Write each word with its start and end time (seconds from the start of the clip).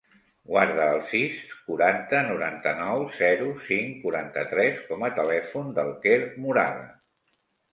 Guarda 0.51 0.85
el 0.93 1.01
sis, 1.09 1.41
quaranta, 1.67 2.21
noranta-nou, 2.29 3.05
zero, 3.19 3.51
cinc, 3.67 4.01
quaranta-tres 4.07 4.83
com 4.89 5.07
a 5.09 5.13
telèfon 5.21 5.71
del 5.79 5.97
Quer 6.07 6.19
Moraga. 6.47 6.91